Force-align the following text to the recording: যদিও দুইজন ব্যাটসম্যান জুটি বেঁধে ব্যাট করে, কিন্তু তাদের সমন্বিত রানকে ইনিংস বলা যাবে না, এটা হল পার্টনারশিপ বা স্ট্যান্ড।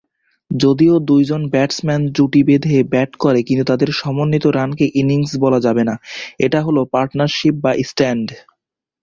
যদিও 0.51 0.95
দুইজন 1.09 1.41
ব্যাটসম্যান 1.53 2.01
জুটি 2.15 2.41
বেঁধে 2.43 2.77
ব্যাট 2.93 3.11
করে, 3.23 3.39
কিন্তু 3.47 3.63
তাদের 3.65 3.89
সমন্বিত 3.93 4.45
রানকে 4.57 4.85
ইনিংস 5.01 5.31
বলা 5.43 5.59
যাবে 5.65 5.83
না, 5.89 5.95
এটা 6.45 6.59
হল 6.65 6.77
পার্টনারশিপ 6.93 7.55
বা 7.63 7.71
স্ট্যান্ড। 7.89 8.27